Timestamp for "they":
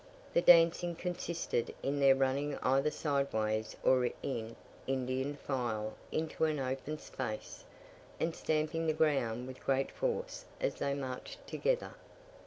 10.77-10.95